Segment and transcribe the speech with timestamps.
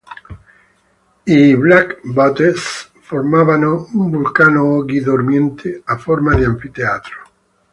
[1.33, 7.21] I Black Buttes formavano un vulcano oggi dormiente a forma di anfiteatro.